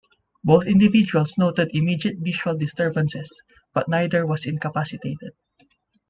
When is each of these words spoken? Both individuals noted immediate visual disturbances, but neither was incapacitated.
Both 0.43 0.65
individuals 0.65 1.37
noted 1.37 1.69
immediate 1.75 2.17
visual 2.17 2.57
disturbances, 2.57 3.43
but 3.71 3.87
neither 3.87 4.25
was 4.25 4.47
incapacitated. 4.47 5.33